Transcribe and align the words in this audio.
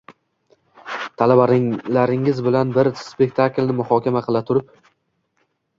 —Talabalaringiz 1.21 2.41
bilan 2.49 2.73
bir 2.79 2.91
spektaklni 3.05 3.79
muhokama 3.83 4.27
qila 4.31 4.47
turib 4.51 4.75